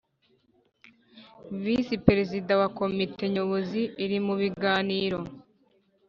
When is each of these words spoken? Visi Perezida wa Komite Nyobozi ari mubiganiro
Visi 1.61 1.95
Perezida 2.07 2.51
wa 2.61 2.67
Komite 2.77 3.23
Nyobozi 3.33 3.81
ari 4.03 4.17
mubiganiro 4.25 5.19